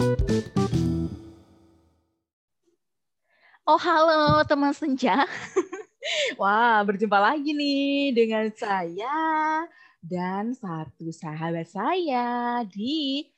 [0.00, 0.16] Oh,
[3.76, 5.28] halo teman senja.
[6.40, 9.68] Wah, berjumpa lagi nih dengan saya
[10.00, 13.28] dan satu sahabat saya di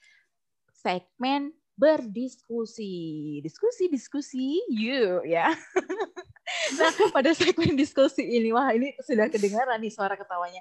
[0.70, 1.50] segmen
[1.82, 2.94] berdiskusi.
[3.42, 5.50] Diskusi, diskusi, yuk ya.
[6.76, 10.60] Nah, pada segmen diskusi ini, wah ini sudah kedengaran nih suara ketawanya.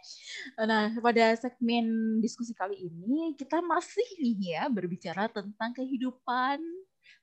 [0.63, 6.63] Nah, pada segmen diskusi kali ini, kita masih nih ya berbicara tentang kehidupan,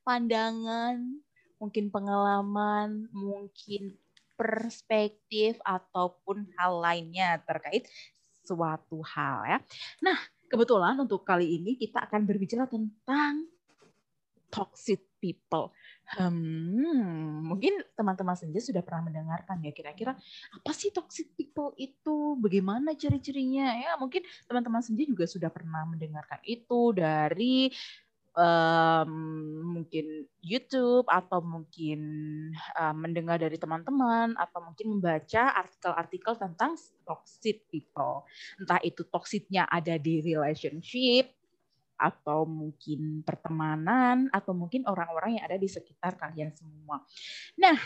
[0.03, 1.01] pandangan,
[1.57, 3.97] mungkin pengalaman, mungkin
[4.37, 7.89] perspektif, ataupun hal lainnya terkait
[8.43, 9.59] suatu hal ya.
[10.03, 10.19] Nah,
[10.51, 13.49] kebetulan untuk kali ini kita akan berbicara tentang
[14.49, 15.73] toxic people.
[16.09, 20.17] Hmm, mungkin teman-teman senja sudah pernah mendengarkan ya kira-kira
[20.55, 23.77] apa sih toxic people itu, bagaimana ciri-cirinya?
[23.77, 27.69] Ya mungkin teman-teman senja juga sudah pernah mendengarkan itu dari
[28.39, 29.11] um,
[29.79, 32.01] mungkin YouTube atau mungkin
[32.79, 38.25] um, mendengar dari teman-teman atau mungkin membaca artikel-artikel tentang toxic people.
[38.63, 41.38] Entah itu toxicnya ada di relationship
[41.99, 47.03] atau mungkin pertemanan atau mungkin orang-orang yang ada di sekitar kalian semua.
[47.59, 47.77] Nah,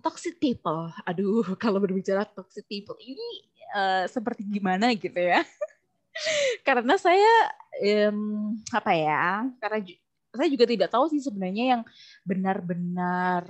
[0.00, 5.42] toxic people, aduh kalau berbicara toxic people ini uh, seperti gimana gitu ya?
[6.66, 7.34] karena saya
[8.08, 9.50] um, apa ya?
[9.58, 9.78] Karena
[10.36, 11.82] saya juga tidak tahu sih sebenarnya yang
[12.22, 13.42] benar-benar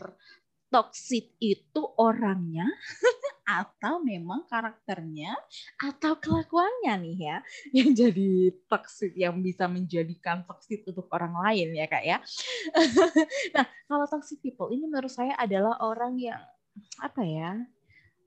[0.67, 2.67] toxic itu orangnya
[3.62, 5.39] atau memang karakternya
[5.78, 7.36] atau kelakuannya nih ya
[7.70, 12.19] yang jadi toxic yang bisa menjadikan toxic untuk orang lain ya kak ya.
[13.55, 16.42] nah kalau toxic people ini menurut saya adalah orang yang
[16.98, 17.55] apa ya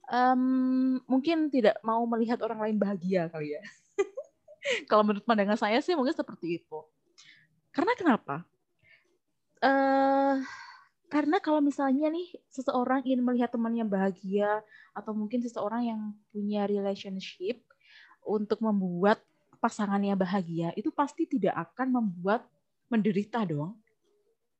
[0.10, 3.64] um, mungkin tidak mau melihat orang lain bahagia kali ya.
[4.90, 6.80] kalau menurut pandangan saya sih mungkin seperti itu.
[7.70, 8.44] Karena kenapa?
[9.60, 10.42] Uh,
[11.10, 14.62] karena kalau misalnya nih seseorang ingin melihat temannya bahagia
[14.94, 17.58] atau mungkin seseorang yang punya relationship
[18.22, 19.18] untuk membuat
[19.58, 22.46] pasangannya bahagia itu pasti tidak akan membuat
[22.94, 23.74] menderita dong.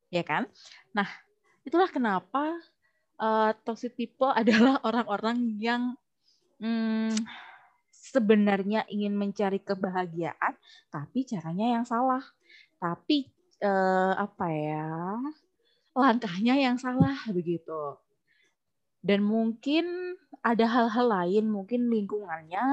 [0.10, 0.50] Ya kan?
[0.90, 1.06] Nah,
[1.62, 2.58] itulah kenapa
[3.22, 5.94] uh, toxic people adalah orang-orang yang
[6.58, 7.14] hmm,
[7.94, 10.58] sebenarnya ingin mencari kebahagiaan
[10.90, 12.26] tapi caranya yang salah.
[12.82, 13.30] Tapi
[13.62, 14.90] uh, apa ya?
[15.96, 17.98] Langkahnya yang salah begitu.
[19.00, 22.68] Dan mungkin ada hal-hal lain, mungkin lingkungannya,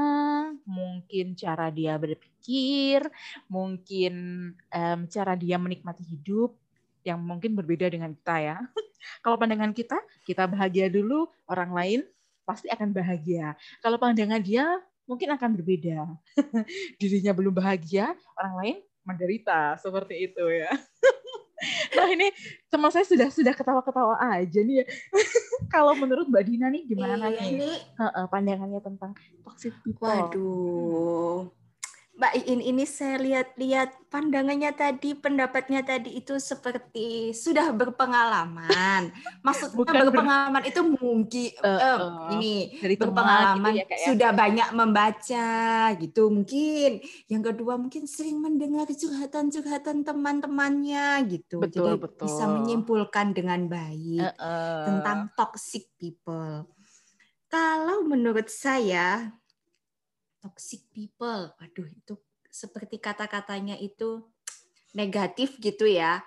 [0.67, 3.07] mungkin cara dia berpikir,
[3.47, 4.15] mungkin
[4.75, 6.59] um, cara dia menikmati hidup
[7.07, 8.59] yang mungkin berbeda dengan kita ya.
[9.23, 12.01] Kalau pandangan kita, kita bahagia dulu, orang lain
[12.43, 13.55] pasti akan bahagia.
[13.79, 14.67] Kalau pandangan dia
[15.07, 16.11] mungkin akan berbeda.
[16.99, 20.75] Dirinya belum bahagia, orang lain menderita seperti itu ya.
[21.97, 22.29] nah ini
[22.69, 24.87] teman saya sudah sudah ketawa-ketawa aja nih ya.
[25.75, 27.71] Kalau menurut Mbak Dina nih gimana iya, nih ini...
[28.29, 30.05] pandangannya tentang toxic people?
[30.05, 31.49] Waduh,
[32.17, 39.13] Mbak Iin ini saya lihat-lihat pandangannya tadi, pendapatnya tadi itu seperti sudah berpengalaman.
[39.45, 40.71] Maksudnya Bukan berpengalaman ber...
[40.73, 45.49] itu mungkin uh, uh, ini dari berpengalaman gitu ya, ya, sudah banyak membaca
[46.01, 47.05] gitu mungkin.
[47.29, 51.61] Yang kedua mungkin sering mendengar curhatan-curhatan teman-temannya gitu.
[51.61, 52.33] Betul, Jadi betul.
[52.33, 54.85] bisa menyimpulkan dengan baik uh, uh.
[54.89, 56.65] tentang toxic people.
[57.53, 59.37] Kalau menurut saya
[60.47, 61.51] toxic people.
[61.59, 62.15] Waduh, itu
[62.47, 64.23] seperti kata-katanya itu
[64.95, 66.23] negatif gitu ya.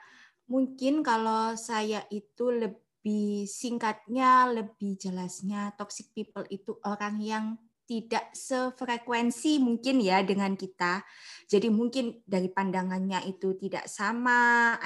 [0.52, 7.46] Mungkin kalau saya itu lebih singkatnya, lebih jelasnya, toxic people itu orang yang
[7.88, 11.02] tidak sefrekuensi mungkin ya dengan kita.
[11.48, 14.78] Jadi mungkin dari pandangannya itu tidak sama,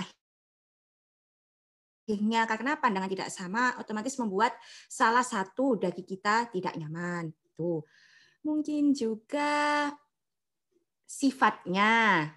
[2.08, 4.56] akhirnya karena pandangan tidak sama otomatis membuat
[4.88, 7.34] salah satu dari kita tidak nyaman.
[7.60, 7.84] Tuh
[8.44, 9.90] mungkin juga
[11.08, 12.28] sifatnya.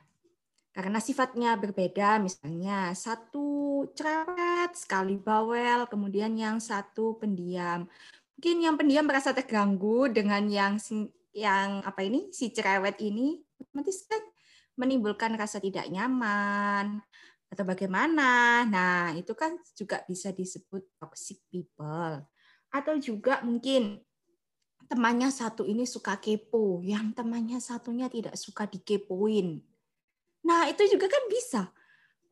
[0.76, 7.88] Karena sifatnya berbeda, misalnya satu cerewet, sekali bawel, kemudian yang satu pendiam.
[8.36, 10.76] Mungkin yang pendiam merasa terganggu dengan yang
[11.32, 14.20] yang apa ini si cerewet ini, otomatis kan
[14.76, 17.00] menimbulkan rasa tidak nyaman
[17.48, 18.62] atau bagaimana.
[18.68, 22.20] Nah, itu kan juga bisa disebut toxic people.
[22.68, 24.05] Atau juga mungkin
[24.86, 29.60] temannya satu ini suka kepo, yang temannya satunya tidak suka dikepoin.
[30.46, 31.62] Nah, itu juga kan bisa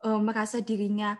[0.07, 1.19] uh, merasa dirinya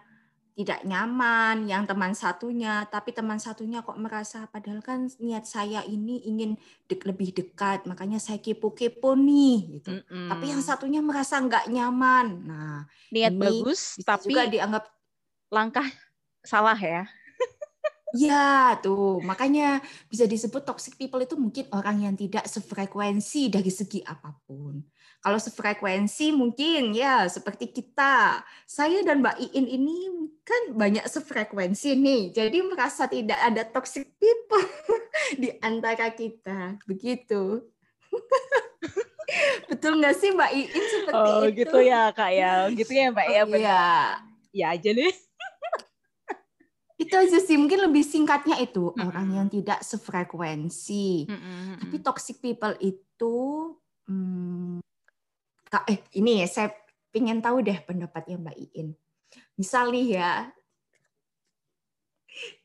[0.55, 6.23] tidak nyaman, yang teman satunya, tapi teman satunya kok merasa padahal kan niat saya ini
[6.23, 6.55] ingin
[6.87, 9.91] de lebih dekat, makanya saya kepo-kepo nih gitu.
[9.91, 10.27] Mm -mm.
[10.31, 12.27] Tapi yang satunya merasa nggak nyaman.
[12.47, 14.87] Nah, niat bagus tapi juga dianggap
[15.51, 15.87] langkah
[16.39, 17.03] salah ya.
[18.13, 19.17] Ya, tuh.
[19.25, 24.85] Makanya bisa disebut toxic people itu mungkin orang yang tidak sefrekuensi dari segi apa pun.
[25.25, 28.45] Kalau sefrekuensi mungkin ya seperti kita.
[28.69, 29.97] Saya dan Mbak Iin ini
[30.45, 32.29] kan banyak sefrekuensi nih.
[32.29, 34.69] Jadi merasa tidak ada toxic people
[35.41, 36.77] di antara kita.
[36.85, 37.65] Begitu.
[39.73, 41.41] Betul nggak sih Mbak Iin seperti oh, itu?
[41.41, 42.53] Oh gitu ya Kak ya.
[42.69, 43.41] Gitu ya Mbak ya.
[43.49, 43.85] Iya.
[44.55, 45.24] Ya aja nih
[46.95, 49.07] itu aja sih mungkin lebih singkatnya itu mm -hmm.
[49.11, 51.75] orang yang tidak sefrekuensi mm -hmm.
[51.83, 53.37] tapi toxic people itu
[54.07, 54.79] hmm,
[55.91, 56.69] eh ini ya saya
[57.11, 58.95] ingin tahu deh pendapatnya Mbak Iin
[59.59, 60.31] misal nih ya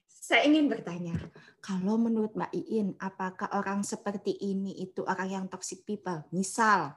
[0.07, 1.19] saya ingin bertanya
[1.59, 6.95] kalau menurut Mbak Iin apakah orang seperti ini itu orang yang toxic people misal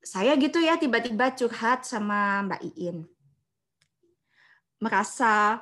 [0.00, 2.98] saya gitu ya tiba-tiba curhat sama Mbak Iin
[4.80, 5.60] merasa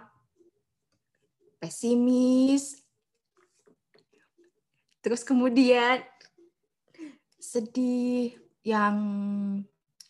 [1.59, 2.79] pesimis,
[5.03, 6.03] terus kemudian
[7.39, 8.35] sedih
[8.67, 8.97] yang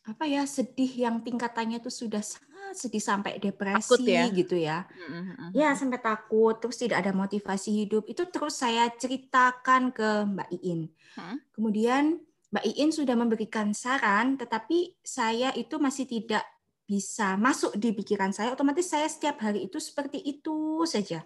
[0.09, 4.25] apa ya sedih yang tingkatannya itu sudah sangat sedih sampai depresi takut ya?
[4.33, 5.53] gitu ya mm-hmm.
[5.53, 10.89] ya sampai takut terus tidak ada motivasi hidup itu terus saya ceritakan ke Mbak Iin
[11.17, 11.37] huh?
[11.53, 12.19] kemudian
[12.49, 16.45] Mbak Iin sudah memberikan saran tetapi saya itu masih tidak
[16.89, 21.21] bisa masuk di pikiran saya, otomatis saya setiap hari itu seperti itu saja.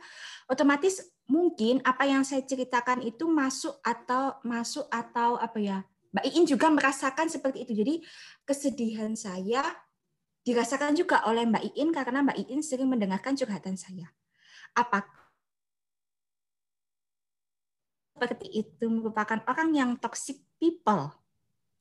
[0.51, 5.79] Otomatis mungkin apa yang saya ceritakan itu masuk atau masuk atau apa ya,
[6.11, 7.79] Mbak Iin juga merasakan seperti itu.
[7.79, 7.95] Jadi
[8.43, 9.63] kesedihan saya
[10.43, 14.11] dirasakan juga oleh Mbak Iin karena Mbak Iin sering mendengarkan curhatan saya.
[14.75, 15.07] Apa
[18.19, 21.15] seperti itu merupakan orang yang toxic people?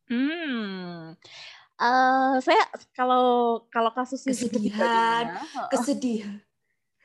[0.06, 1.18] Hmm.
[1.82, 2.62] Uh, saya
[2.94, 5.34] kalau kalau kasus kesedihan,
[5.74, 6.38] kesedihan,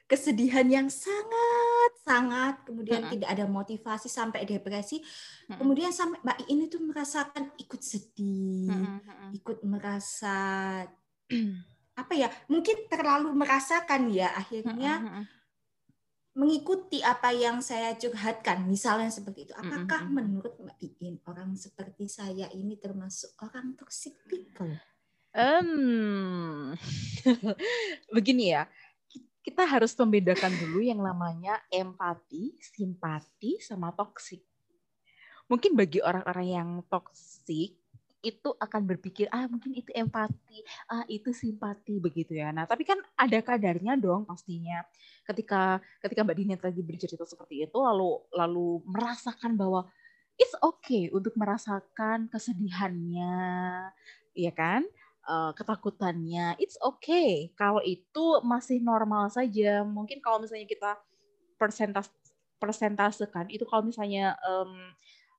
[0.05, 3.13] kesedihan yang sangat sangat kemudian uh -uh.
[3.17, 5.59] tidak ada motivasi sampai depresi, uh -uh.
[5.65, 9.29] kemudian sampai Mbak Iin itu merasakan ikut sedih, uh -uh.
[9.33, 10.37] ikut merasa
[12.01, 15.25] apa ya, mungkin terlalu merasakan ya akhirnya.
[16.37, 19.55] Mengikuti apa yang saya curhatkan, misalnya seperti itu.
[19.57, 20.17] Apakah mm -hmm.
[20.21, 24.77] menurut Mbak Iin orang seperti saya ini termasuk orang toxic people?
[25.33, 26.77] Um,
[28.17, 28.69] begini ya,
[29.41, 34.45] kita harus membedakan dulu yang namanya empati, simpati, sama toksik.
[35.47, 37.79] Mungkin bagi orang-orang yang toksik
[38.27, 42.51] itu akan berpikir ah mungkin itu empati, ah itu simpati begitu ya.
[42.51, 44.83] Nah, tapi kan ada kadarnya dong pastinya.
[45.23, 49.87] Ketika ketika Mbak Dini tadi bercerita seperti itu lalu lalu merasakan bahwa
[50.35, 53.37] it's okay untuk merasakan kesedihannya,
[54.35, 54.83] ya kan?
[55.27, 57.51] Uh, ketakutannya, it's okay.
[57.59, 59.83] Kalau itu masih normal saja.
[59.83, 60.99] Mungkin kalau misalnya kita
[61.59, 62.11] persentas
[62.57, 64.73] persentasekan itu kalau misalnya um,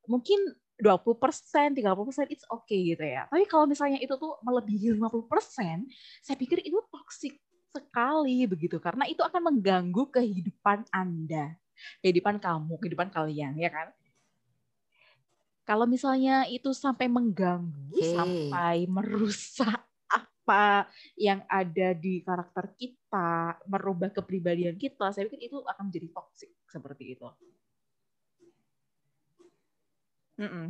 [0.06, 0.38] mungkin
[0.78, 3.26] 20 persen, 30 persen, it's okay gitu ya.
[3.28, 5.90] Tapi kalau misalnya itu tuh melebihi 50 persen,
[6.22, 7.42] saya pikir itu toksik
[7.74, 8.78] sekali begitu.
[8.78, 11.58] Karena itu akan mengganggu kehidupan Anda,
[12.06, 13.90] kehidupan kamu, kehidupan kalian, ya kan?
[15.68, 18.16] Kalau misalnya itu sampai mengganggu, okay.
[18.16, 20.88] sampai merusak apa
[21.20, 27.20] yang ada di karakter kita, merubah kepribadian kita, saya pikir itu akan menjadi toksik seperti
[27.20, 27.28] itu.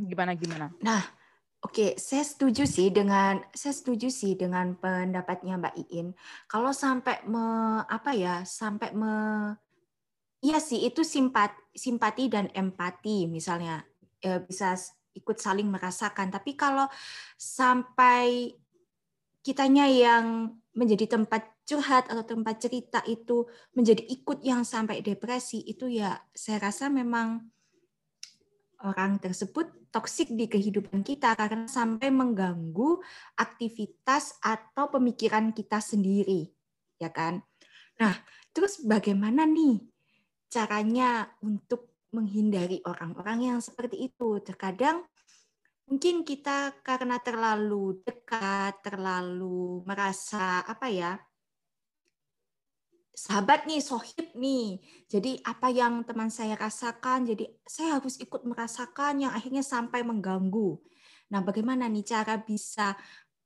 [0.08, 0.72] Gimana gimana?
[0.80, 1.04] Nah,
[1.60, 6.16] oke, okay, saya setuju sih dengan saya setuju sih dengan pendapatnya Mbak Iin.
[6.48, 7.44] Kalau sampai me,
[7.84, 9.14] apa ya, sampai me
[10.38, 13.82] Iya sih, itu simpati, simpati dan empati misalnya
[14.22, 14.78] ya, bisa
[15.10, 16.30] ikut saling merasakan.
[16.30, 16.86] Tapi kalau
[17.34, 18.54] sampai
[19.42, 25.90] kitanya yang menjadi tempat curhat atau tempat cerita itu menjadi ikut yang sampai depresi itu
[25.90, 27.42] ya saya rasa memang
[28.84, 33.00] orang tersebut toksik di kehidupan kita karena sampai mengganggu
[33.40, 36.46] aktivitas atau pemikiran kita sendiri,
[37.00, 37.42] ya kan?
[37.98, 38.14] Nah,
[38.54, 39.82] terus bagaimana nih
[40.46, 44.38] caranya untuk menghindari orang-orang yang seperti itu?
[44.40, 45.02] Terkadang
[45.90, 51.18] mungkin kita karena terlalu dekat, terlalu merasa apa ya?
[53.18, 54.78] Sahabat nih, sohib nih.
[55.10, 60.78] Jadi apa yang teman saya rasakan, jadi saya harus ikut merasakan yang akhirnya sampai mengganggu.
[61.34, 62.94] Nah, bagaimana nih cara bisa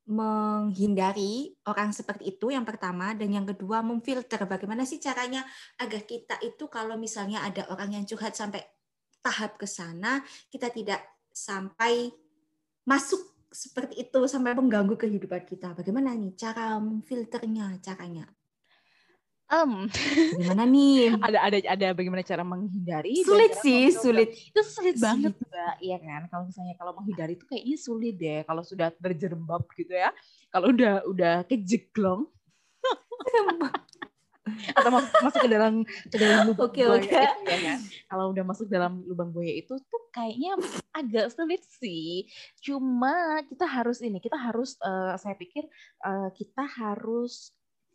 [0.02, 5.46] menghindari orang seperti itu yang pertama dan yang kedua memfilter bagaimana sih caranya
[5.78, 8.66] agar kita itu kalau misalnya ada orang yang curhat sampai
[9.22, 10.18] tahap ke sana
[10.50, 12.10] kita tidak sampai
[12.82, 18.26] masuk seperti itu sampai mengganggu kehidupan kita bagaimana nih cara memfilternya caranya
[19.52, 19.84] Um,
[20.40, 21.12] gimana nih?
[21.28, 23.20] ada ada ada bagaimana cara menghindari?
[23.20, 24.32] Sulit sih, sulit.
[24.32, 26.24] Itu sulit, sulit banget mbak, iya kan?
[26.32, 28.40] Kalau misalnya kalau menghindari itu kayaknya sulit deh.
[28.48, 30.08] Kalau sudah berjerembab gitu ya,
[30.48, 32.24] kalau udah udah kejeglong,
[34.76, 37.08] atau masuk ke dalam ke dalam lubang okay, buaya okay.
[37.12, 37.78] itu ya kan?
[38.10, 40.58] Kalau udah masuk dalam lubang buaya itu tuh kayaknya
[40.96, 42.26] agak sulit sih.
[42.64, 45.68] Cuma kita harus ini, kita harus uh, saya pikir
[46.02, 47.52] uh, kita harus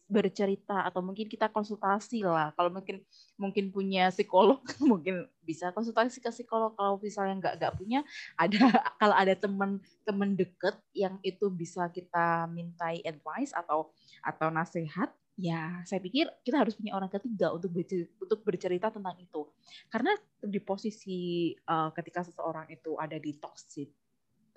[0.07, 2.55] bercerita atau mungkin kita konsultasi lah.
[2.55, 3.03] Kalau mungkin
[3.35, 6.73] mungkin punya psikolog mungkin bisa konsultasi ke psikolog.
[6.79, 7.99] Kalau misalnya nggak nggak punya
[8.39, 8.57] ada
[9.03, 13.91] kalau ada teman teman deket yang itu bisa kita mintai advice atau
[14.23, 19.19] atau nasihat ya saya pikir kita harus punya orang ketiga untuk bercerita, untuk bercerita tentang
[19.19, 19.45] itu.
[19.91, 23.91] Karena di posisi uh, ketika seseorang itu ada di toxic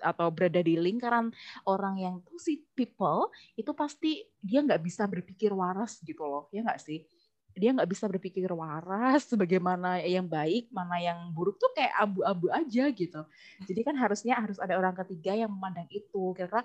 [0.01, 1.31] atau berada di lingkaran
[1.69, 6.81] orang yang toxic people itu pasti dia nggak bisa berpikir waras gitu loh ya nggak
[6.81, 7.05] sih?
[7.51, 12.87] Dia nggak bisa berpikir waras sebagaimana yang baik mana yang buruk tuh kayak abu-abu aja
[12.89, 13.21] gitu.
[13.67, 16.31] Jadi kan harusnya harus ada orang ketiga yang memandang itu.
[16.33, 16.63] Kira-kira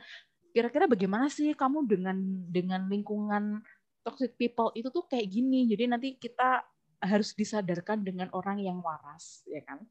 [0.54, 2.16] kira-kira bagaimana sih kamu dengan
[2.48, 3.60] dengan lingkungan
[4.06, 5.66] toxic people itu tuh kayak gini?
[5.66, 6.62] Jadi nanti kita
[7.00, 9.84] harus disadarkan dengan orang yang waras, ya kan?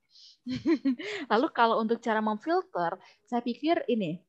[1.31, 4.21] Lalu kalau untuk cara memfilter, saya pikir ini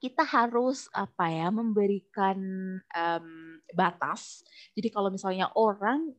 [0.00, 2.40] kita harus apa ya memberikan
[2.80, 3.28] um,
[3.76, 4.40] batas.
[4.72, 6.16] Jadi kalau misalnya orang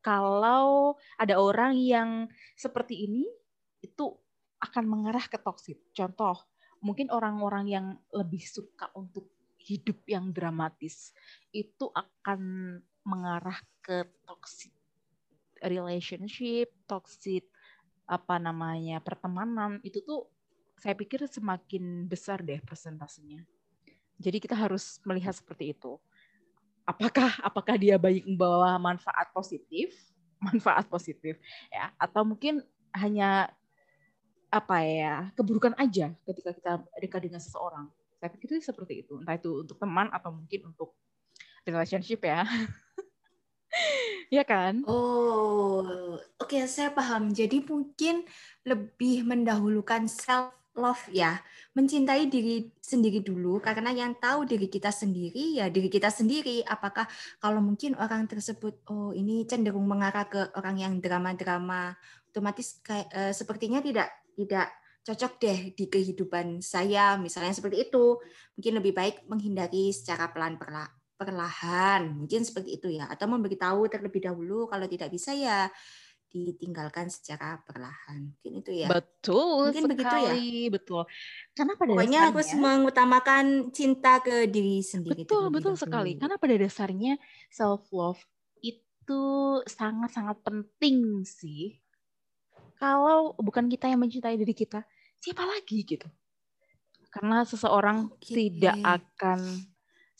[0.00, 2.24] kalau ada orang yang
[2.56, 3.28] seperti ini
[3.84, 4.16] itu
[4.60, 5.92] akan mengarah ke toksik.
[5.92, 6.48] Contoh,
[6.80, 9.28] mungkin orang-orang yang lebih suka untuk
[9.60, 11.12] hidup yang dramatis
[11.52, 12.40] itu akan
[13.04, 14.79] mengarah ke toksik
[15.64, 17.44] relationship, toxic
[18.10, 20.26] apa namanya pertemanan itu tuh
[20.80, 23.44] saya pikir semakin besar deh persentasenya.
[24.16, 26.00] Jadi kita harus melihat seperti itu.
[26.88, 29.92] Apakah apakah dia baik membawa manfaat positif,
[30.46, 31.36] manfaat positif
[31.68, 32.64] ya, atau mungkin
[32.96, 33.52] hanya
[34.50, 37.86] apa ya keburukan aja ketika kita dekat dengan seseorang.
[38.18, 40.92] Saya pikir itu seperti itu, entah itu untuk teman atau mungkin untuk
[41.64, 42.44] relationship ya.
[44.30, 44.86] ya kan?
[44.86, 47.34] Oh, oke okay, saya paham.
[47.34, 48.22] Jadi mungkin
[48.62, 51.42] lebih mendahulukan self love ya,
[51.74, 56.62] mencintai diri sendiri dulu karena yang tahu diri kita sendiri ya diri kita sendiri.
[56.62, 57.10] Apakah
[57.42, 61.98] kalau mungkin orang tersebut oh ini cenderung mengarah ke orang yang drama-drama,
[62.30, 64.08] otomatis kayak uh, sepertinya tidak
[64.38, 64.70] tidak
[65.00, 68.22] cocok deh di kehidupan saya misalnya seperti itu.
[68.54, 74.64] Mungkin lebih baik menghindari secara pelan-pelan perlahan, mungkin seperti itu ya, atau memberitahu terlebih dahulu
[74.64, 75.68] kalau tidak bisa ya
[76.30, 78.30] ditinggalkan secara perlahan.
[78.30, 78.88] Mungkin itu ya.
[78.88, 80.34] Betul Mungkin sekali, begitu ya.
[80.70, 81.02] Betul.
[81.52, 85.26] Karena pada Pokoknya dasarnya, harus mengutamakan cinta ke diri sendiri.
[85.26, 85.84] Betul, betul dahulu.
[85.84, 86.12] sekali.
[86.16, 87.12] Karena pada dasarnya
[87.50, 88.22] self love
[88.62, 89.22] itu
[89.66, 91.82] sangat-sangat penting sih.
[92.78, 94.86] Kalau bukan kita yang mencintai diri kita,
[95.20, 96.08] siapa lagi gitu?
[97.10, 98.48] Karena seseorang okay.
[98.48, 99.66] tidak akan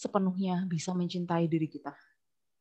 [0.01, 1.93] sepenuhnya bisa mencintai diri kita.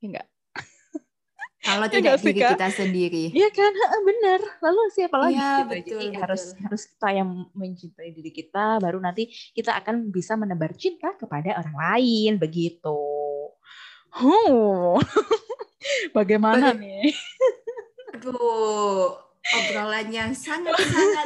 [0.03, 0.27] Ya enggak?
[1.67, 3.25] Kalau ya tidak diri kita sendiri.
[3.31, 3.71] Iya kan?
[4.03, 4.39] Benar.
[4.59, 5.39] Lalu siapa lagi?
[5.39, 5.71] Ya, gitu.
[5.71, 6.19] betul, Jadi betul.
[6.19, 11.55] harus harus kita yang mencintai diri kita baru nanti kita akan bisa menebar cinta kepada
[11.63, 12.99] orang lain begitu.
[14.11, 14.99] Huh.
[16.17, 17.15] Bagaimana Baga nih?
[18.19, 19.15] Aduh,
[19.47, 21.23] obrolan yang sangat-sangat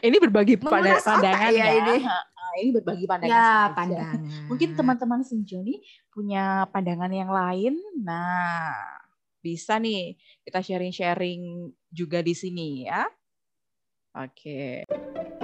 [0.00, 1.96] ini berbagi pada pandangan ya, ya ini
[2.60, 3.32] ini berbagi pandangan.
[3.32, 4.20] Ya, pandangan.
[4.50, 7.76] Mungkin teman-teman Senjo nih punya pandangan yang lain.
[8.00, 8.72] Nah,
[9.44, 13.04] bisa nih kita sharing-sharing juga di sini ya.
[14.16, 14.82] Oke.
[14.88, 15.35] Okay.